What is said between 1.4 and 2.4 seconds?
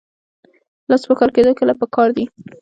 کله پکار دي؟